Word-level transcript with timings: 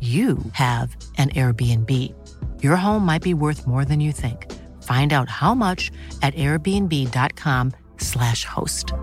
you 0.00 0.38
have 0.52 0.96
an 1.18 1.28
Airbnb. 1.30 1.90
Your 2.62 2.76
home 2.76 3.04
might 3.04 3.22
be 3.22 3.34
worth 3.34 3.66
more 3.66 3.84
than 3.84 4.00
you 4.00 4.12
think. 4.12 4.46
Find 4.82 5.12
out 5.12 5.28
how 5.28 5.54
much 5.54 5.90
at 6.22 6.34
airbnb.com/slash 6.34 8.44
host. 8.44 8.94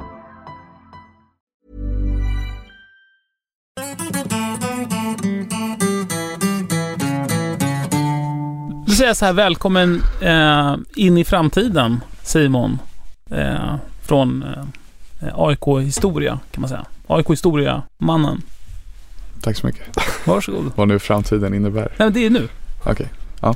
Då 8.85 8.93
säger 8.93 9.09
jag 9.09 9.17
så 9.17 9.25
här, 9.25 9.33
välkommen 9.33 10.03
eh, 10.21 10.75
in 10.95 11.17
i 11.17 11.25
framtiden 11.25 12.01
Simon. 12.23 12.79
Eh, 13.29 13.75
från 14.01 14.43
eh, 14.43 14.63
AIK 15.33 15.63
Historia 15.81 16.39
kan 16.51 16.61
man 16.61 16.69
säga. 16.69 16.85
AIK 17.07 17.29
Historia, 17.29 17.83
mannen. 17.97 18.41
Tack 19.41 19.57
så 19.57 19.67
mycket. 19.67 19.81
Varsågod. 20.25 20.71
Vad 20.75 20.87
nu 20.87 20.99
framtiden 20.99 21.53
innebär. 21.53 21.81
Nej 21.81 21.91
men 21.97 22.13
det 22.13 22.25
är 22.25 22.29
nu. 22.29 22.47
Okej. 22.83 23.07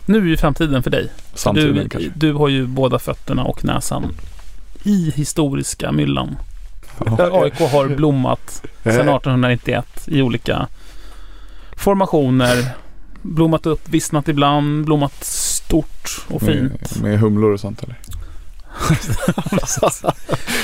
Nu 0.06 0.18
är 0.18 0.26
ju 0.26 0.38
framtiden 0.38 0.84
för 0.84 0.90
dig. 0.90 1.12
Samtiden 1.34 1.76
du, 1.76 1.90
kanske. 1.90 2.12
du 2.16 2.34
har 2.34 2.48
ju 2.48 2.68
båda 2.68 3.00
fötterna 3.00 3.44
och 3.44 3.66
näsan 3.66 4.16
i 4.84 5.12
historiska 5.16 5.92
myllan. 5.92 6.36
Där 7.18 7.44
AIK 7.44 7.60
har 7.60 7.88
blommat 7.88 8.64
sedan 8.84 9.10
1891 9.10 9.86
i 10.08 10.22
olika 10.22 10.68
formationer. 11.76 12.70
Blommat 13.22 13.66
upp, 13.66 13.90
vissnat 13.90 14.28
ibland, 14.28 14.86
blommat 14.86 15.24
stort 15.24 16.26
och 16.28 16.42
fint. 16.42 16.96
Med, 16.96 17.02
med 17.02 17.20
humlor 17.20 17.52
och 17.54 17.60
sånt 17.60 17.84
eller? 17.84 17.96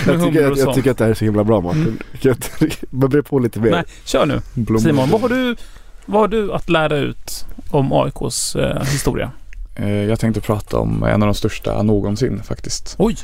Jag 0.06 0.24
tycker, 0.24 0.52
att, 0.52 0.58
jag 0.58 0.74
tycker 0.74 0.92
att 0.92 0.98
det 0.98 1.04
här 1.04 1.12
är 1.12 1.16
så 1.16 1.26
himla 1.26 1.44
bra 1.44 1.62
Martin. 1.62 1.82
Mm. 1.82 1.98
Kan 2.22 2.36
jag 2.60 2.72
Man 2.90 3.10
ber 3.10 3.22
på 3.22 3.40
lite 3.40 3.60
mer. 3.60 3.72
Nej, 3.72 3.84
kör 4.06 4.26
nu. 4.26 4.42
Blommor. 4.54 4.80
Simon, 4.80 5.10
vad 5.10 5.22
har 5.22 5.30
du, 5.30 5.56
vad 6.06 6.22
har 6.22 6.28
du 6.28 6.54
att 6.54 6.70
lära 6.70 6.98
ut 6.98 7.46
om 7.70 7.94
AIKs 7.94 8.56
eh, 8.56 8.84
historia? 8.84 9.32
Eh, 9.76 9.90
Jag 9.90 10.20
tänkte 10.20 10.42
prata 10.42 10.78
om 10.78 11.04
en 11.04 11.22
av 11.24 11.28
de 11.28 11.34
största 11.34 11.84
någonsin 11.84 12.44
faktiskt. 12.44 12.96
Oj! 13.00 13.16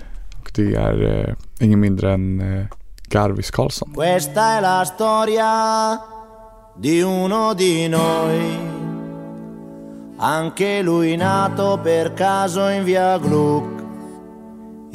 Och 0.42 0.52
det 0.56 0.76
är 0.76 1.28
eh, 1.30 1.36
ingen 1.60 1.80
mindre 1.80 2.14
än 2.14 2.42
eh, 2.60 2.66
Garvis 3.08 3.52
Karlsson. 3.52 3.94
Questa 3.96 4.58
è 4.58 4.62
la 4.62 4.86
storia 4.86 6.00
di 6.82 7.02
uno 7.04 7.54
di 7.54 7.88
noi. 7.90 8.42
Anche 10.20 10.82
lui 10.84 11.18
nato 11.18 11.80
per 11.84 12.14
caso 12.14 12.70
in 12.70 12.84
via 12.86 13.18
Gluck. 13.18 13.83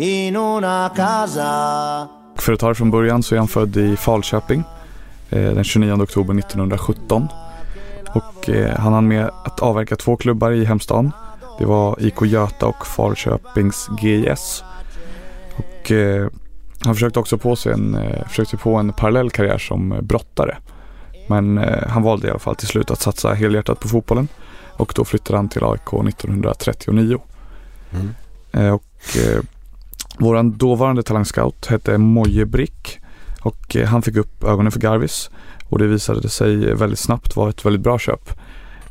In 0.01 0.37
una 0.37 0.91
casa 0.97 2.09
För 2.37 2.53
att 2.53 2.61
ta 2.61 2.69
det 2.69 2.75
från 2.75 2.91
början 2.91 3.23
så 3.23 3.35
är 3.35 3.39
han 3.39 3.49
född 3.49 3.77
i 3.77 3.97
Falköping 3.97 4.65
eh, 5.31 5.53
den 5.53 5.65
29 5.65 6.03
oktober 6.03 6.39
1917. 6.39 7.29
Och 8.15 8.49
eh, 8.49 8.79
han 8.79 8.93
hann 8.93 9.09
med 9.09 9.31
att 9.45 9.61
avverka 9.61 9.97
två 9.97 10.17
klubbar 10.17 10.51
i 10.53 10.65
hemstaden. 10.65 11.13
Det 11.59 11.65
var 11.65 11.97
IK 11.99 12.23
Göta 12.23 12.67
och 12.67 12.87
Falköpings 12.87 13.89
GIS. 14.01 14.65
Och 15.57 15.91
eh, 15.91 16.29
han 16.81 16.95
försökte 16.95 17.19
också 17.19 17.39
på 17.39 17.57
sig 17.57 17.73
en, 17.73 17.95
eh, 17.95 18.29
försökte 18.29 18.57
på 18.57 18.75
en 18.75 18.93
parallell 18.93 19.31
karriär 19.31 19.59
som 19.59 19.99
brottare. 20.03 20.57
Men 21.27 21.59
eh, 21.59 21.89
han 21.89 22.03
valde 22.03 22.27
i 22.27 22.31
alla 22.31 22.39
fall 22.39 22.57
till 22.57 22.69
slut 22.69 22.91
att 22.91 23.01
satsa 23.01 23.35
helhjärtat 23.35 23.81
på 23.81 23.89
fotbollen. 23.89 24.29
Och 24.77 24.93
då 24.97 25.05
flyttade 25.05 25.39
han 25.39 25.49
till 25.49 25.65
AIK 25.65 26.09
1939. 26.09 27.19
Mm. 27.93 28.15
Eh, 28.53 28.75
och 28.75 28.85
vår 30.21 30.43
dåvarande 30.43 31.03
talangscout 31.03 31.67
hette 31.67 31.99
Moje 31.99 32.47
Brick. 32.47 33.01
Och 33.41 33.77
eh, 33.77 33.87
han 33.87 34.03
fick 34.03 34.17
upp 34.17 34.45
ögonen 34.45 34.73
för 34.73 34.81
Garvis. 34.81 35.31
Och 35.69 35.79
det 35.79 35.87
visade 35.87 36.29
sig 36.29 36.75
väldigt 36.75 36.99
snabbt 36.99 37.37
vara 37.37 37.51
ett 37.51 37.67
väldigt 37.67 37.83
bra 37.83 37.99
köp. 37.99 38.31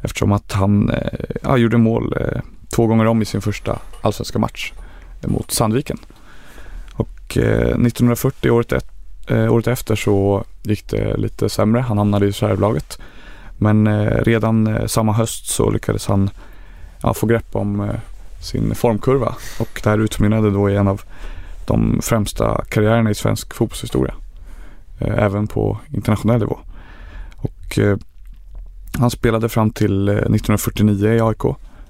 Eftersom 0.01 0.31
att 0.31 0.51
han 0.51 0.89
eh, 0.89 1.19
ja, 1.43 1.57
gjorde 1.57 1.77
mål 1.77 2.13
eh, 2.19 2.41
två 2.75 2.87
gånger 2.87 3.05
om 3.05 3.21
i 3.21 3.25
sin 3.25 3.41
första 3.41 3.79
allsvenska 4.01 4.39
match 4.39 4.73
mot 5.21 5.51
Sandviken. 5.51 5.97
Och 6.93 7.37
1940, 7.37 8.51
året, 8.51 8.71
ett, 8.71 8.91
året 9.31 9.67
efter, 9.67 9.95
så 9.95 10.43
gick 10.63 10.89
det 10.89 11.17
lite 11.17 11.49
sämre. 11.49 11.81
Han 11.81 11.97
hamnade 11.97 12.25
i 12.25 12.29
reservlaget. 12.29 12.99
Men 13.57 14.09
redan 14.09 14.79
samma 14.89 15.13
höst 15.13 15.47
så 15.47 15.69
lyckades 15.69 16.07
han 16.07 16.29
ja, 17.01 17.13
få 17.13 17.25
grepp 17.25 17.55
om 17.55 17.89
sin 18.39 18.75
formkurva. 18.75 19.35
Och 19.59 19.81
det 19.83 19.89
här 19.89 19.97
utmynnade 19.97 20.51
då 20.51 20.69
i 20.69 20.75
en 20.75 20.87
av 20.87 21.01
de 21.65 21.99
främsta 22.03 22.65
karriärerna 22.69 23.09
i 23.11 23.15
svensk 23.15 23.53
fotbollshistoria. 23.53 24.13
Eh, 24.99 25.23
även 25.23 25.47
på 25.47 25.77
internationell 25.93 26.39
nivå. 26.39 26.59
Och 27.37 27.79
eh, 27.79 27.97
han 28.99 29.09
spelade 29.11 29.49
fram 29.49 29.71
till 29.71 30.07
eh, 30.09 30.13
1949 30.15 31.09
i 31.13 31.21
AIK. 31.21 31.41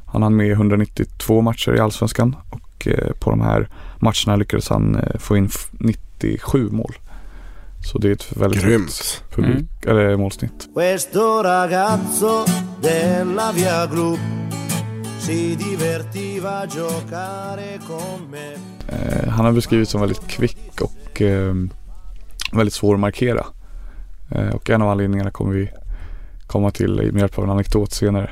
Han 0.05 0.23
hann 0.23 0.35
med 0.35 0.51
192 0.51 1.41
matcher 1.41 1.75
i 1.75 1.79
Allsvenskan 1.79 2.35
och 2.49 2.87
eh, 2.87 3.11
på 3.19 3.29
de 3.29 3.41
här 3.41 3.69
matcherna 3.99 4.35
lyckades 4.35 4.69
han 4.69 4.95
eh, 4.95 5.19
få 5.19 5.37
in 5.37 5.45
f- 5.45 5.67
97 5.71 6.69
mål. 6.71 6.93
Så 7.91 7.97
det 7.97 8.07
är 8.07 8.11
ett 8.11 8.37
väldigt 8.37 8.61
högt 8.63 8.75
Grymt. 8.75 9.23
publik, 9.35 9.65
eller 9.85 10.15
målsnitt. 10.17 10.67
questo 10.75 11.43
ragazzo 11.43 12.45
della 12.81 13.51
via 13.51 13.85
Gluck 13.87 14.19
si 15.19 15.55
divertiva 16.37 16.59
a 16.59 16.67
giocare 16.67 17.79
con 17.87 18.31
me. 18.31 18.53
Eh, 18.87 19.29
han 19.29 19.45
har 19.45 19.51
beskrivits 19.51 19.91
som 19.91 20.01
väldigt 20.01 20.27
kvick 20.27 20.81
och 20.81 21.21
eh, 21.21 21.53
väldigt 22.51 22.73
svår 22.73 22.93
att 22.93 22.99
markera. 22.99 23.45
Eh, 24.31 24.49
och 24.49 24.69
en 24.69 24.81
av 24.81 24.89
anledningarna 24.89 25.31
kommer 25.31 25.53
vi 25.53 25.69
komma 26.47 26.71
till 26.71 27.11
med 27.13 27.19
hjälp 27.19 27.37
av 27.37 27.43
en 27.43 27.49
anekdot 27.49 27.91
senare. 27.91 28.29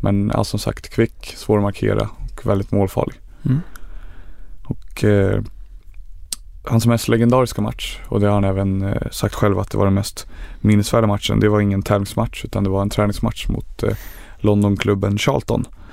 Men 0.00 0.30
ja, 0.34 0.44
som 0.44 0.58
sagt 0.58 0.88
kvick, 0.88 1.34
svår 1.36 1.56
att 1.56 1.62
markera 1.62 2.08
och 2.24 2.46
väldigt 2.46 2.72
målfarlig. 2.72 3.20
Mm. 3.44 3.60
Och 4.64 5.04
eh, 5.04 5.42
hans 6.64 6.86
mest 6.86 7.08
legendariska 7.08 7.62
match 7.62 7.98
och 8.08 8.20
det 8.20 8.26
har 8.26 8.34
han 8.34 8.44
även 8.44 8.82
eh, 8.82 9.10
sagt 9.10 9.34
själv 9.34 9.58
att 9.58 9.70
det 9.70 9.78
var 9.78 9.84
den 9.84 9.94
mest 9.94 10.26
minnesvärda 10.60 11.06
matchen. 11.06 11.40
Det 11.40 11.48
var 11.48 11.60
ingen 11.60 11.82
tävlingsmatch 11.82 12.44
utan 12.44 12.64
det 12.64 12.70
var 12.70 12.82
en 12.82 12.90
träningsmatch 12.90 13.48
mot 13.48 13.82
eh, 13.82 13.96
Londonklubben 14.36 15.18
Charlton 15.18 15.66
eh, 15.66 15.85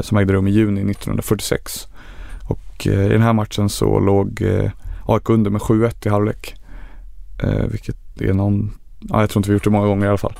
som 0.00 0.18
ägde 0.18 0.32
rum 0.32 0.46
i 0.46 0.50
juni 0.50 0.80
1946. 0.80 1.88
Och 2.44 2.86
eh, 2.86 3.06
i 3.06 3.08
den 3.08 3.22
här 3.22 3.32
matchen 3.32 3.68
så 3.68 3.98
låg 4.00 4.42
eh, 4.42 4.70
AIK 5.06 5.30
under 5.30 5.50
med 5.50 5.60
7-1 5.60 6.06
i 6.06 6.08
halvlek. 6.08 6.54
Eh, 7.42 7.64
vilket 7.66 7.96
är 8.20 8.32
någon, 8.32 8.70
ja, 9.00 9.20
jag 9.20 9.30
tror 9.30 9.40
inte 9.40 9.50
vi 9.50 9.54
gjort 9.54 9.64
det 9.64 9.70
många 9.70 9.86
gånger 9.86 10.06
i 10.06 10.08
alla 10.08 10.18
fall. 10.18 10.34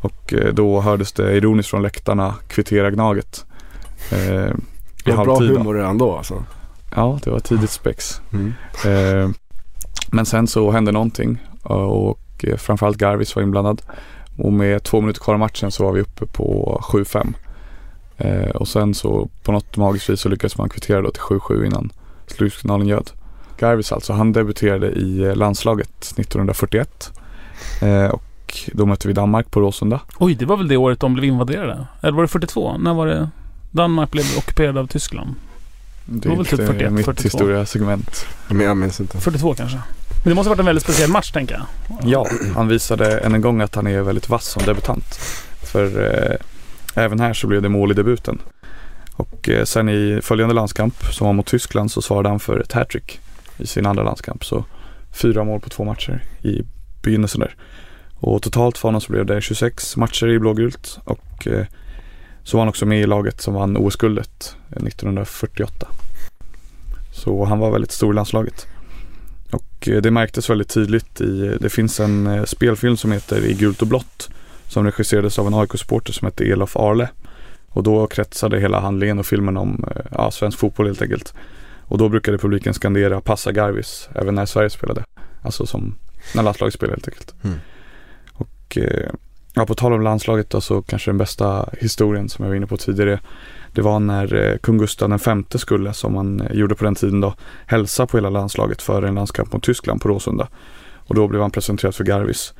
Och 0.00 0.34
eh, 0.34 0.54
då 0.54 0.80
hördes 0.80 1.12
det 1.12 1.36
ironiskt 1.36 1.70
från 1.70 1.82
läktarna 1.82 2.34
kvittera 2.48 2.90
Gnaget. 2.90 3.44
Eh, 4.12 4.18
I 4.18 4.52
Det 5.04 5.12
var 5.12 5.24
bra 5.24 5.34
halvtid. 5.34 5.50
då. 5.54 5.58
humor 5.58 5.74
redan 5.74 5.98
då 5.98 6.16
alltså. 6.16 6.44
Ja, 6.94 7.18
det 7.24 7.30
var 7.30 7.40
tidigt 7.40 7.70
spex. 7.70 8.20
Mm. 8.32 8.52
Eh, 8.86 9.30
men 10.12 10.26
sen 10.26 10.46
så 10.46 10.70
hände 10.70 10.92
någonting 10.92 11.38
och, 11.62 12.44
eh, 12.44 12.56
framförallt 12.56 12.96
Garvis 12.96 13.36
var 13.36 13.42
inblandad. 13.42 13.82
Och 14.38 14.52
med 14.52 14.82
två 14.82 15.00
minuter 15.00 15.20
kvar 15.20 15.34
av 15.34 15.40
matchen 15.40 15.70
så 15.70 15.84
var 15.84 15.92
vi 15.92 16.00
uppe 16.00 16.26
på 16.26 16.78
7-5. 16.82 17.34
Eh, 18.18 18.50
och 18.50 18.68
sen 18.68 18.94
så 18.94 19.28
på 19.42 19.52
något 19.52 19.76
magiskt 19.76 20.10
vis 20.10 20.20
så 20.20 20.28
lyckades 20.28 20.58
man 20.58 20.68
kvittera 20.68 21.02
då 21.02 21.10
till 21.10 21.22
7-7 21.22 21.66
innan 21.66 21.92
slutsignalen 22.26 22.86
ljöd. 22.86 23.10
Garvis 23.58 23.92
alltså, 23.92 24.12
han 24.12 24.32
debuterade 24.32 24.90
i 24.90 25.24
eh, 25.24 25.36
landslaget 25.36 26.12
1941. 26.18 27.12
Eh, 27.82 28.06
och 28.06 28.22
och 28.46 28.60
då 28.72 28.86
mötte 28.86 29.08
vi 29.08 29.14
Danmark 29.14 29.50
på 29.50 29.60
Råsunda. 29.60 30.00
Oj, 30.18 30.34
det 30.34 30.46
var 30.46 30.56
väl 30.56 30.68
det 30.68 30.76
året 30.76 31.00
de 31.00 31.14
blev 31.14 31.24
invaderade? 31.24 31.86
Eller 32.00 32.12
var 32.12 32.22
det 32.22 32.28
42? 32.28 32.78
När 32.78 32.94
var 32.94 33.06
det 33.06 33.30
Danmark 33.70 34.10
blev 34.10 34.24
ockuperad 34.38 34.78
av 34.78 34.86
Tyskland? 34.86 35.34
Det 36.04 36.28
var 36.28 36.36
väl 36.36 36.46
typ 36.46 36.56
41, 36.56 36.92
mitt 36.92 37.04
42. 37.04 37.22
historiasegment. 37.22 38.26
Men 38.48 38.60
jag 38.60 38.76
minns 38.76 39.00
inte. 39.00 39.18
42 39.18 39.54
kanske? 39.54 39.76
Men 39.76 40.28
det 40.28 40.34
måste 40.34 40.48
ha 40.48 40.52
varit 40.52 40.60
en 40.60 40.66
väldigt 40.66 40.84
speciell 40.84 41.10
match 41.10 41.30
tänker 41.30 41.54
jag. 41.54 41.98
Ja, 42.04 42.26
han 42.54 42.68
visade 42.68 43.18
än 43.18 43.34
en 43.34 43.40
gång 43.40 43.60
att 43.60 43.74
han 43.74 43.86
är 43.86 44.00
väldigt 44.00 44.28
vass 44.28 44.46
som 44.46 44.62
debutant. 44.62 45.14
För 45.62 46.14
eh, 46.14 46.36
även 46.96 47.20
här 47.20 47.32
så 47.32 47.46
blev 47.46 47.62
det 47.62 47.68
mål 47.68 47.90
i 47.90 47.94
debuten. 47.94 48.38
Och 49.12 49.48
eh, 49.48 49.64
sen 49.64 49.88
i 49.88 50.20
följande 50.22 50.54
landskamp 50.54 50.94
som 51.12 51.26
var 51.26 51.34
mot 51.34 51.46
Tyskland 51.46 51.90
så 51.90 52.02
svarade 52.02 52.28
han 52.28 52.40
för 52.40 52.60
ett 52.60 52.72
hattrick 52.72 53.20
i 53.56 53.66
sin 53.66 53.86
andra 53.86 54.02
landskamp. 54.02 54.44
Så 54.44 54.64
fyra 55.12 55.44
mål 55.44 55.60
på 55.60 55.68
två 55.68 55.84
matcher 55.84 56.22
i 56.42 56.62
begynnelsen 57.02 57.40
där. 57.40 57.54
Och 58.14 58.42
totalt 58.42 58.78
för 58.78 58.88
honom 58.88 59.00
så 59.00 59.12
blev 59.12 59.26
det 59.26 59.40
26 59.40 59.96
matcher 59.96 60.28
i 60.28 60.38
blågult 60.38 60.98
och 61.04 61.46
eh, 61.46 61.66
så 62.42 62.56
var 62.56 62.60
han 62.60 62.68
också 62.68 62.86
med 62.86 63.00
i 63.00 63.06
laget 63.06 63.40
som 63.40 63.54
vann 63.54 63.76
OS-guldet 63.76 64.56
1948. 64.70 65.72
Eh, 65.80 65.88
så 67.12 67.44
han 67.44 67.58
var 67.58 67.70
väldigt 67.70 67.92
stor 67.92 68.12
i 68.12 68.14
landslaget. 68.14 68.66
Och 69.50 69.88
det 70.02 70.10
märktes 70.10 70.50
väldigt 70.50 70.68
tydligt 70.68 71.20
i, 71.20 71.58
det 71.60 71.70
finns 71.70 72.00
en 72.00 72.46
spelfilm 72.46 72.96
som 72.96 73.12
heter 73.12 73.44
I 73.44 73.54
gult 73.54 73.82
och 73.82 73.88
blått 73.88 74.28
som 74.68 74.84
regisserades 74.84 75.38
av 75.38 75.46
en 75.46 75.54
AIK-supporter 75.54 76.12
som 76.12 76.26
hette 76.26 76.44
Elof 76.44 76.76
Arle. 76.76 77.08
Och 77.68 77.82
då 77.82 78.06
kretsade 78.06 78.60
hela 78.60 78.80
handlingen 78.80 79.18
och 79.18 79.26
filmen 79.26 79.56
om 79.56 79.84
eh, 79.90 80.02
ja, 80.10 80.30
svensk 80.30 80.58
fotboll 80.58 80.86
helt 80.86 81.02
enkelt. 81.02 81.34
Och 81.82 81.98
då 81.98 82.08
brukade 82.08 82.38
publiken 82.38 82.74
skandera 82.74 83.20
passa 83.20 83.52
Garvis 83.52 84.08
även 84.14 84.34
när 84.34 84.46
Sverige 84.46 84.70
spelade. 84.70 85.04
Alltså 85.42 85.66
som 85.66 85.94
när 86.34 86.42
landslaget 86.42 86.74
spelade 86.74 86.94
helt 86.94 87.08
enkelt. 87.08 87.34
Mm. 87.44 87.56
Och 88.32 88.78
eh, 88.78 89.10
ja, 89.54 89.66
på 89.66 89.74
tal 89.74 89.92
om 89.92 90.02
landslaget 90.02 90.50
då 90.50 90.60
så 90.60 90.82
kanske 90.82 91.10
den 91.10 91.18
bästa 91.18 91.68
historien 91.78 92.28
som 92.28 92.44
jag 92.44 92.50
var 92.50 92.56
inne 92.56 92.66
på 92.66 92.76
tidigare. 92.76 93.20
Det 93.72 93.82
var 93.82 94.00
när 94.00 94.34
eh, 94.34 94.56
kung 94.58 94.78
Gustav 94.78 95.10
V 95.10 95.58
skulle, 95.58 95.92
som 95.92 96.14
man 96.14 96.48
gjorde 96.52 96.74
på 96.74 96.84
den 96.84 96.94
tiden 96.94 97.20
då, 97.20 97.34
hälsa 97.66 98.06
på 98.06 98.16
hela 98.16 98.30
landslaget 98.30 98.82
före 98.82 99.08
en 99.08 99.14
landskamp 99.14 99.52
mot 99.52 99.62
Tyskland 99.62 100.00
på 100.00 100.08
Råsunda. 100.08 100.48
Och 100.94 101.14
då 101.14 101.28
blev 101.28 101.42
han 101.42 101.50
presenterad 101.50 101.94
för 101.94 102.04
Garvis. 102.04 102.54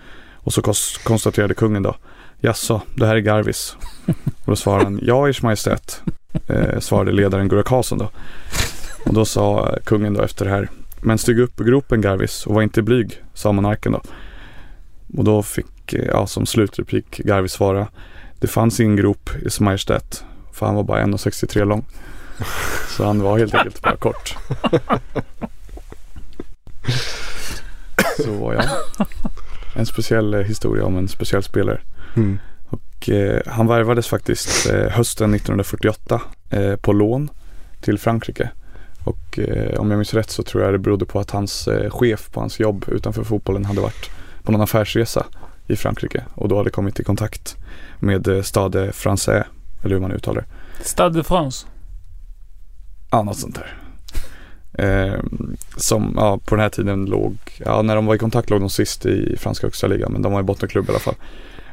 Och 0.46 0.52
så 0.52 0.62
konstaterade 1.04 1.54
kungen 1.54 1.82
då, 1.82 1.96
jaså, 2.40 2.82
det 2.94 3.06
här 3.06 3.16
är 3.16 3.20
Garvis. 3.20 3.76
och 4.44 4.46
då 4.46 4.56
svarade 4.56 4.84
han, 4.84 5.00
ja 5.02 5.28
ers 5.28 5.42
majestät, 5.42 6.02
eh, 6.46 6.80
svarade 6.80 7.12
ledaren 7.12 7.48
Gurra 7.48 7.62
Karlsson 7.62 7.98
då. 7.98 8.10
Och 9.06 9.14
då 9.14 9.24
sa 9.24 9.76
kungen 9.84 10.14
då 10.14 10.22
efter 10.22 10.44
det 10.44 10.50
här, 10.50 10.68
men 11.00 11.18
stig 11.18 11.38
upp 11.38 11.60
ur 11.60 11.64
gropen 11.64 12.00
Garvis 12.00 12.46
och 12.46 12.54
var 12.54 12.62
inte 12.62 12.82
blyg, 12.82 13.22
sa 13.34 13.52
monarken 13.52 13.92
då. 13.92 14.02
Och 15.16 15.24
då 15.24 15.42
fick, 15.42 15.92
eh, 15.92 16.04
ja 16.04 16.26
som 16.26 16.46
slutreplik 16.46 17.18
Garvis 17.18 17.52
svara, 17.52 17.88
det 18.40 18.46
fanns 18.46 18.80
ingen 18.80 18.96
grop 18.96 19.30
i 19.42 19.46
Ers 19.46 19.60
Majestät, 19.60 20.24
för 20.52 20.66
han 20.66 20.74
var 20.74 20.82
bara 20.82 21.02
1,63 21.02 21.64
lång. 21.64 21.84
Så 22.96 23.04
han 23.04 23.22
var 23.22 23.38
helt 23.38 23.54
enkelt 23.54 23.82
bara 23.82 23.96
kort. 23.96 24.36
Så 28.16 28.54
ja, 28.58 29.06
en 29.76 29.86
speciell 29.86 30.34
eh, 30.34 30.40
historia 30.40 30.84
om 30.84 30.96
en 30.96 31.08
speciell 31.08 31.42
spelare. 31.42 31.80
Mm. 32.16 32.38
Och, 32.68 33.08
eh, 33.08 33.42
han 33.46 33.66
värvades 33.66 34.08
faktiskt 34.08 34.70
eh, 34.70 34.90
hösten 34.90 35.34
1948 35.34 36.22
eh, 36.50 36.76
på 36.76 36.92
lån 36.92 37.30
till 37.80 37.98
Frankrike. 37.98 38.50
Och 39.04 39.38
eh, 39.38 39.80
om 39.80 39.90
jag 39.90 39.98
minns 39.98 40.14
rätt 40.14 40.30
så 40.30 40.42
tror 40.42 40.64
jag 40.64 40.74
det 40.74 40.78
berodde 40.78 41.04
på 41.04 41.20
att 41.20 41.30
hans 41.30 41.68
eh, 41.68 41.90
chef 41.90 42.30
på 42.30 42.40
hans 42.40 42.60
jobb 42.60 42.84
utanför 42.88 43.24
fotbollen 43.24 43.64
hade 43.64 43.80
varit 43.80 44.10
på 44.42 44.52
någon 44.52 44.60
affärsresa 44.60 45.26
i 45.66 45.76
Frankrike 45.76 46.24
och 46.34 46.48
då 46.48 46.56
hade 46.56 46.70
kommit 46.70 47.00
i 47.00 47.04
kontakt 47.04 47.56
med 47.98 48.28
eh, 48.28 48.42
Stade 48.42 48.90
Français, 48.90 49.44
eller 49.82 49.94
hur 49.94 50.00
man 50.00 50.12
uttalar 50.12 50.44
det. 50.78 50.84
Stade 50.84 51.14
de 51.14 51.24
France. 51.24 51.66
Ja, 53.10 53.22
något 53.22 53.38
sånt 53.38 53.54
där. 53.54 53.85
Eh, 54.78 55.20
som 55.76 56.14
ja, 56.16 56.38
på 56.44 56.54
den 56.54 56.62
här 56.62 56.68
tiden 56.68 57.04
låg, 57.04 57.36
ja 57.64 57.82
när 57.82 57.96
de 57.96 58.06
var 58.06 58.14
i 58.14 58.18
kontakt 58.18 58.50
låg 58.50 58.60
de 58.60 58.70
sist 58.70 59.06
i 59.06 59.36
franska 59.38 59.66
högsta 59.66 59.86
ligan 59.86 60.12
men 60.12 60.22
de 60.22 60.32
var 60.32 60.40
i 60.40 60.42
bottenklubb 60.42 60.86
i 60.88 60.90
alla 60.90 60.98
fall. 60.98 61.14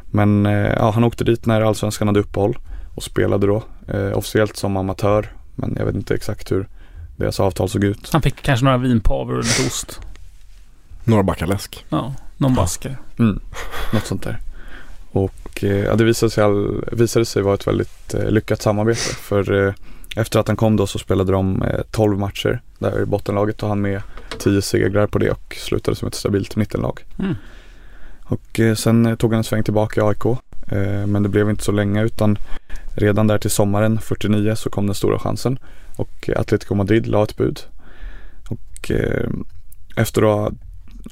Men 0.06 0.46
eh, 0.46 0.74
ja, 0.78 0.92
han 0.92 1.04
åkte 1.04 1.24
dit 1.24 1.46
när 1.46 1.62
allsvenskan 1.62 2.08
hade 2.08 2.20
uppehåll 2.20 2.58
och 2.96 3.04
spelade 3.04 3.48
då 3.48 3.64
eh, 3.88 4.18
officiellt 4.18 4.58
som 4.58 4.78
amatör. 4.78 5.32
Men 5.56 5.76
jag 5.78 5.86
vet 5.86 5.96
inte 5.96 6.14
exakt 6.16 6.52
hur 6.52 6.68
deras 7.16 7.40
avtal 7.40 7.70
såg 7.70 7.84
ut. 7.84 8.10
Han 8.12 8.22
fick 8.22 8.42
kanske 8.42 8.66
några 8.66 8.78
vinpavor 8.78 9.38
och 9.38 9.44
lite 9.44 9.68
ost. 9.68 10.00
Några 11.04 11.24
backar 11.24 11.48
läsk. 11.48 11.86
Ja, 11.90 12.14
någon 12.38 12.56
basker. 12.56 12.98
Mm, 13.20 13.40
något 13.94 14.06
sånt 14.06 14.24
där. 14.24 14.40
Och 15.12 15.64
eh, 15.64 15.84
ja, 15.84 15.96
det 15.96 16.04
visade 16.04 16.30
sig, 16.30 16.44
all, 16.44 16.86
visade 16.92 17.26
sig 17.26 17.42
vara 17.42 17.56
ett 17.56 17.68
väldigt 17.68 18.14
eh, 18.14 18.30
lyckat 18.30 18.62
samarbete. 18.62 19.16
För 19.16 19.68
eh, 19.68 19.74
efter 20.16 20.40
att 20.40 20.48
han 20.48 20.58
kom 20.58 20.76
då 20.76 20.88
så 20.88 21.00
spelade 21.00 21.32
de 21.32 21.62
eh, 21.62 21.82
12 21.92 22.20
matcher 22.20 22.62
där 22.80 23.02
i 23.02 23.06
bottenlaget 23.06 23.64
och 23.64 23.70
han 23.70 23.82
med 23.82 24.02
10 24.40 24.62
segrar 24.62 25.08
på 25.08 25.20
det 25.20 25.32
och 25.32 25.56
slutade 25.60 25.98
som 25.98 26.08
ett 26.08 26.16
stabilt 26.16 26.56
mittenlag. 26.56 27.06
Mm. 27.20 27.36
Och 28.24 28.60
eh, 28.60 28.76
sen 28.76 29.06
eh, 29.06 29.16
tog 29.16 29.32
han 29.32 29.38
en 29.38 29.44
sväng 29.44 29.64
tillbaka 29.64 30.02
i 30.02 30.04
AIK. 30.04 30.26
Eh, 30.68 31.08
men 31.08 31.24
det 31.24 31.30
blev 31.30 31.50
inte 31.50 31.64
så 31.64 31.72
länge 31.72 32.04
utan 32.04 32.38
redan 32.96 33.28
där 33.28 33.38
till 33.38 33.52
sommaren 33.52 34.00
49 34.00 34.56
så 34.56 34.70
kom 34.70 34.86
den 34.86 34.96
stora 34.96 35.20
chansen. 35.20 35.60
Och 35.96 36.30
eh, 36.30 36.40
Atletico 36.40 36.76
Madrid 36.76 37.08
la 37.08 37.24
ett 37.24 37.38
bud. 37.38 37.60
Och 38.50 38.92
eh, 38.92 39.30
efter 39.96 40.48
att 40.48 40.54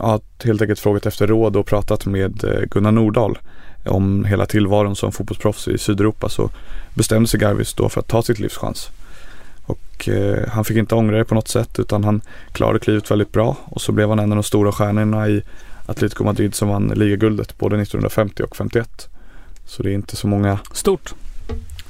ja, 0.01 0.19
helt 0.43 0.61
enkelt 0.61 0.79
frågat 0.79 1.05
efter 1.05 1.27
råd 1.27 1.55
och 1.55 1.65
pratat 1.65 2.05
med 2.05 2.43
eh, 2.43 2.61
Gunnar 2.71 2.91
Nordahl 2.91 3.37
om 3.85 4.25
hela 4.25 4.45
tillvaron 4.45 4.95
som 4.95 5.11
fotbollsproffs 5.11 5.67
i 5.67 5.77
Sydeuropa 5.77 6.29
så 6.29 6.49
bestämde 6.93 7.27
sig 7.27 7.39
Garvis 7.39 7.73
då 7.73 7.89
för 7.89 7.99
att 7.99 8.07
ta 8.07 8.21
sitt 8.21 8.39
livs 8.39 8.57
chans. 8.57 8.89
Och 9.65 10.09
eh, 10.09 10.47
han 10.47 10.65
fick 10.65 10.77
inte 10.77 10.95
ångra 10.95 11.17
det 11.17 11.25
på 11.25 11.35
något 11.35 11.47
sätt 11.47 11.79
utan 11.79 12.03
han 12.03 12.21
klarade 12.51 12.79
klivet 12.79 13.11
väldigt 13.11 13.31
bra 13.31 13.57
och 13.65 13.81
så 13.81 13.91
blev 13.91 14.09
han 14.09 14.19
en 14.19 14.31
av 14.31 14.35
de 14.35 14.43
stora 14.43 14.71
stjärnorna 14.71 15.27
i 15.27 15.41
Atletico 15.85 16.23
Madrid 16.23 16.55
som 16.55 16.69
vann 16.69 16.87
ligaguldet 16.95 17.57
både 17.57 17.81
1950 17.81 18.43
och 18.43 18.55
51. 18.55 19.09
Så 19.65 19.83
det 19.83 19.89
är 19.89 19.93
inte 19.93 20.15
så 20.15 20.27
många, 20.27 20.59
Stort. 20.73 21.13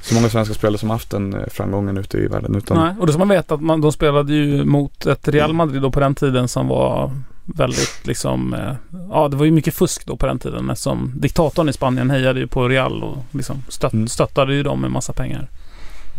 så 0.00 0.14
många 0.14 0.28
svenska 0.28 0.54
spelare 0.54 0.78
som 0.78 0.90
haft 0.90 1.10
den 1.10 1.34
eh, 1.34 1.46
framgången 1.48 1.96
ute 1.96 2.18
i 2.18 2.26
världen 2.26 2.56
utan 2.56 2.76
Nej, 2.76 2.94
och 3.00 3.06
då 3.06 3.12
ska 3.12 3.18
man 3.18 3.28
veta 3.28 3.54
att 3.54 3.60
man, 3.60 3.80
de 3.80 3.92
spelade 3.92 4.32
ju 4.32 4.64
mot 4.64 5.06
ett 5.06 5.28
Real 5.28 5.52
Madrid 5.52 5.82
då 5.82 5.90
på 5.90 6.00
den 6.00 6.14
tiden 6.14 6.48
som 6.48 6.68
var 6.68 7.10
väldigt 7.44 8.00
liksom, 8.06 8.54
eh, 8.54 8.74
ja 9.10 9.28
det 9.28 9.36
var 9.36 9.44
ju 9.44 9.50
mycket 9.50 9.74
fusk 9.74 10.06
då 10.06 10.16
på 10.16 10.26
den 10.26 10.38
tiden 10.38 10.70
eftersom 10.70 11.12
diktatorn 11.16 11.68
i 11.68 11.72
Spanien 11.72 12.10
hejade 12.10 12.40
ju 12.40 12.46
på 12.46 12.68
Real 12.68 13.02
och 13.02 13.18
liksom 13.30 13.62
stött, 13.68 13.92
Mm. 13.92 14.08
stöttade 14.08 14.54
ju 14.54 14.62
dem 14.62 14.80
med 14.80 14.90
massa 14.90 15.12
pengar. 15.12 15.48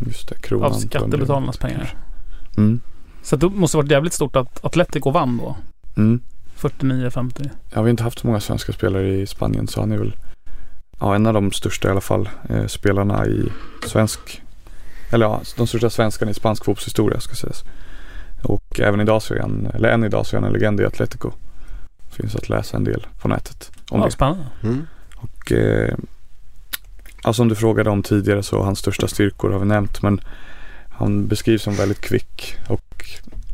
just 0.08 0.30
det, 0.30 0.36
kronan. 0.42 0.72
Av 0.72 0.74
skattebetalarnas 0.80 1.58
pengar. 1.58 1.98
Mm. 2.58 2.80
Så 3.24 3.36
det 3.36 3.50
måste 3.50 3.78
varit 3.78 3.92
jävligt 3.92 4.14
stort 4.14 4.36
att 4.36 4.66
Atletico 4.66 5.12
vann 5.12 5.38
då. 5.38 5.56
Mm. 5.98 6.20
49-50. 6.58 7.44
Ja, 7.44 7.50
vi 7.70 7.76
har 7.82 7.90
inte 7.90 8.04
haft 8.04 8.20
så 8.20 8.28
många 8.28 8.40
svenska 8.40 8.74
spelare 8.74 9.16
i 9.16 9.26
Spanien 9.28 9.68
så 9.68 9.80
han 9.80 9.92
är 9.92 9.98
väl 9.98 10.16
ja, 11.00 11.16
en 11.16 11.28
av 11.28 11.34
de 11.34 11.52
största 11.52 11.88
i 11.88 11.92
alla 11.92 12.02
fall 12.02 12.30
eh, 12.50 12.66
spelarna 12.68 13.28
i 13.28 13.44
svensk 13.88 14.42
eller 15.12 15.26
ja, 15.26 15.42
de 15.58 15.68
största 15.68 15.90
svenskarna 15.90 16.32
i 16.32 16.34
spansk 16.34 16.66
fotbollshistoria 16.66 17.20
ska 17.20 17.36
sägas. 17.36 17.64
Och 18.44 18.80
även 18.80 19.02
idag 19.02 19.22
så 19.22 19.34
är 19.34 19.40
han, 19.40 19.68
eller 19.74 19.90
än 19.90 20.04
idag 20.04 20.26
så 20.26 20.36
är 20.36 20.42
han 20.42 20.48
en 20.48 20.54
legend 20.54 20.82
i 20.82 20.86
Atletico. 20.86 21.32
Finns 22.12 22.36
att 22.36 22.50
läsa 22.50 22.78
en 22.78 22.84
del 22.84 23.08
på 23.22 23.28
nätet 23.28 23.72
om 23.90 24.00
Ja, 24.00 24.06
det. 24.06 24.12
spännande. 24.12 24.46
Mm. 24.64 24.88
Och 25.16 25.52
eh, 25.52 25.96
ja, 27.24 27.34
som 27.34 27.48
du 27.50 27.56
frågade 27.56 27.90
om 27.90 28.04
tidigare 28.04 28.44
så 28.44 28.64
hans 28.64 28.80
största 28.80 29.08
styrkor 29.08 29.52
har 29.52 29.60
vi 29.60 29.66
nämnt 29.66 30.02
men 30.02 30.22
han 30.90 31.28
beskrivs 31.28 31.64
som 31.64 31.74
väldigt 31.76 32.02
kvick 32.02 32.56
och 32.70 33.06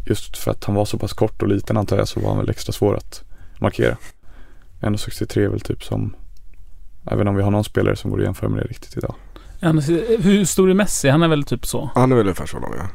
just 0.06 0.38
för 0.38 0.52
att 0.52 0.64
han 0.64 0.76
var 0.76 0.86
så 0.86 0.98
pass 0.98 1.14
kort 1.14 1.42
och 1.42 1.48
liten 1.48 1.78
antar 1.78 1.98
jag 1.98 2.08
så 2.08 2.20
var 2.20 2.30
han 2.30 2.38
väl 2.38 2.50
extra 2.50 2.74
svår 2.74 2.96
att 2.98 3.24
markera. 3.58 3.98
1,63 4.82 5.40
är 5.46 5.48
väl 5.48 5.62
typ 5.62 5.84
som 5.84 6.16
Även 7.12 7.28
om 7.28 7.36
vi 7.36 7.44
har 7.44 7.52
någon 7.52 7.64
spelare 7.64 7.96
som 7.96 8.12
går 8.12 8.18
att 8.18 8.24
jämföra 8.24 8.50
med 8.50 8.64
det 8.64 8.68
riktigt 8.68 8.98
idag. 8.98 9.16
Hur 10.20 10.46
stor 10.46 10.70
är 10.70 10.74
Messi? 10.74 11.10
Han 11.10 11.24
är 11.24 11.28
väl 11.28 11.44
typ 11.44 11.66
så? 11.66 11.90
Han 11.96 12.12
är 12.12 12.16
väl 12.16 12.26
ungefär 12.26 12.46
så 12.46 12.60
lång 12.60 12.74
ja. 12.78 12.88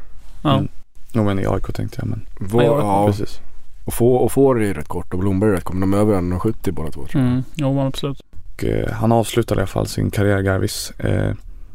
Ja. 0.42 0.54
Mm. 0.54 0.68
Jo 1.16 1.24
men 1.24 1.38
i 1.38 1.46
AIK 1.46 1.72
tänkte 1.74 1.98
jag 2.00 2.08
men 2.08 2.26
Vår, 2.40 2.62
Ja, 2.62 2.78
ja, 2.78 3.06
precis. 3.06 3.40
och, 3.84 3.94
få, 3.94 4.14
och 4.14 4.32
får 4.32 4.60
är 4.62 4.66
ju 4.66 4.74
rätt 4.74 4.88
kort 4.88 5.12
och 5.14 5.18
Blomberg 5.20 5.50
är 5.50 5.54
rätt 5.54 5.64
kort. 5.64 5.80
De 5.80 5.94
är 5.94 5.98
över 5.98 6.14
1,70 6.14 6.72
båda 6.72 6.90
två 6.90 7.06
tror 7.06 7.22
jag. 7.22 7.30
Mm. 7.30 7.42
Jo, 7.54 7.74
men 7.74 7.86
absolut. 7.86 8.20
Och, 8.54 8.64
eh, 8.64 8.90
han 8.92 9.12
avslutade 9.12 9.58
i 9.58 9.62
alla 9.62 9.66
fall 9.66 9.86
sin 9.86 10.10
karriär 10.10 10.40
Garvis 10.40 10.90
eh, 10.98 11.32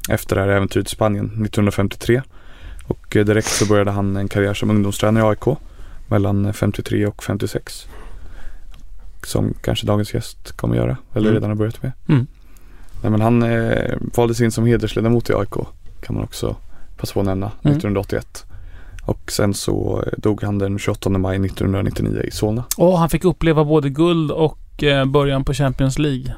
efter 0.10 0.36
det 0.36 0.42
här 0.42 0.50
äventyret 0.50 0.88
i 0.88 0.90
Spanien 0.90 1.26
1953. 1.26 2.22
Och 2.88 3.16
eh, 3.16 3.26
direkt 3.26 3.48
så 3.48 3.66
började 3.66 3.92
han 3.92 4.16
en 4.18 4.28
karriär 4.28 4.54
som 4.54 4.70
ungdomstränare 4.70 5.24
i 5.24 5.28
AIK 5.28 5.58
mellan 6.08 6.54
53 6.54 7.06
och 7.06 7.24
56. 7.24 7.88
Som 9.24 9.54
kanske 9.62 9.88
dagens 9.88 10.14
gäst 10.14 10.52
kommer 10.52 10.76
göra, 10.76 10.98
eller 11.14 11.28
Mm. 11.30 11.34
redan 11.34 11.50
har 11.50 11.56
börjat 11.58 11.84
med. 11.84 11.92
Mm. 12.10 12.28
Nej, 13.02 13.12
men 13.12 13.22
han 13.22 13.44
eh, 13.44 13.98
valdes 14.16 14.42
in 14.42 14.52
som 14.52 14.66
hedersledamot 14.66 15.30
i 15.30 15.34
AIK 15.34 15.54
kan 16.02 16.16
man 16.16 16.24
också 16.24 16.56
passa 16.98 17.14
på 17.14 17.20
att 17.20 17.26
nämna, 17.26 17.46
Mm. 17.46 17.78
1981. 17.78 18.46
Och 19.10 19.32
sen 19.32 19.54
så 19.54 20.04
dog 20.18 20.44
han 20.44 20.58
den 20.58 20.80
28 20.80 21.10
maj 21.10 21.36
1999 21.46 22.22
i 22.24 22.32
Solna. 22.32 22.64
Och 22.78 22.98
han 23.00 23.10
fick 23.10 23.26
uppleva 23.26 23.64
både 23.64 23.90
guld 23.90 24.32
och 24.32 24.84
eh, 24.84 25.06
början 25.06 25.44
på 25.44 25.54
Champions 25.54 26.00
League 26.00 26.34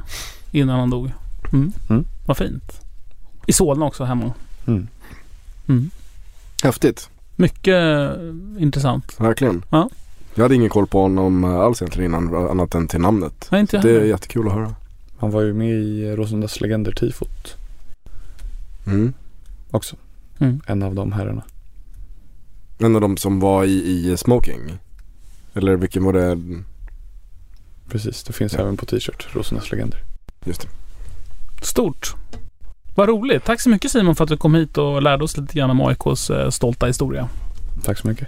innan 0.51 0.80
han 0.80 0.90
dog. 0.90 1.12
Mm. 1.54 1.72
Mm. 1.90 2.06
Vad 2.25 2.38
fint. 2.38 2.82
I 3.48 3.54
Solna 3.54 3.86
också 3.86 4.04
hemma. 4.04 4.34
Mm. 4.68 4.88
Mm. 5.68 5.90
Häftigt. 6.63 7.10
Mycket 7.36 7.75
eh, 7.75 8.63
intressant. 8.63 9.16
Verkligen. 9.20 9.63
Ja. 9.70 9.90
Jag 10.36 10.44
hade 10.44 10.56
ingen 10.56 10.70
koll 10.70 10.88
på 10.88 11.01
honom 11.01 11.44
eh, 11.44 11.56
alls 11.56 11.82
egentligen 11.82 12.12
innan 12.12 12.50
annat 12.50 12.75
än 12.75 12.88
till 12.88 13.01
namnet. 13.01 13.48
Nej, 13.51 13.62
inte 13.62 13.75
jag 13.75 13.86
Det 13.86 13.92
är 13.92 14.06
jättekul 14.06 14.48
att 14.48 14.54
höra. 14.54 14.75
Han 15.18 15.32
var 15.32 15.42
ju 15.42 15.54
med 15.54 15.70
i 15.70 16.16
Rosendags 16.16 16.62
legender 16.62 16.92
tifot 16.92 17.56
Mm. 18.88 19.13
också. 19.72 19.96
Mm. 20.40 20.62
En 20.66 20.84
av 20.84 20.96
de 20.96 21.12
herrarna. 21.12 21.44
En 22.84 22.96
av 22.96 23.02
de 23.02 23.18
som 23.18 23.40
var 23.40 23.64
i, 23.64 23.72
i 23.72 24.18
Smoking. 24.18 24.78
Eller 25.54 25.76
vilken 25.76 26.04
var 26.04 26.14
det? 26.14 26.38
Precis, 27.90 28.24
det 28.24 28.34
finns 28.34 28.54
även 28.54 28.78
på 28.78 28.86
t-shirt. 28.86 29.28
Rosendags 29.32 29.72
legender. 29.72 30.00
Just 30.46 30.62
det. 30.62 30.68
Stort. 31.66 32.16
Vad 32.96 33.10
roligt. 33.10 33.44
Tack 33.44 33.62
så 33.62 33.70
mycket 33.70 33.92
Simon 33.92 34.16
för 34.16 34.24
att 34.24 34.30
du 34.30 34.38
kom 34.38 34.56
hit 34.56 34.78
och 34.78 35.02
lärde 35.02 35.24
oss 35.24 35.38
lite 35.38 35.54
grann 35.54 35.70
om 35.70 35.82
AIKs 35.82 36.30
eh, 36.30 36.50
stolta 36.50 36.86
historia. 36.86 37.30
Tack 37.84 37.98
så 37.98 38.08
mycket. 38.08 38.28